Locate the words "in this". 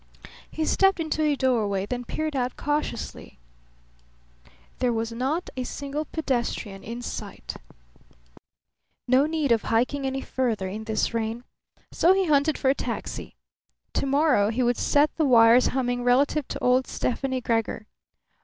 10.67-11.13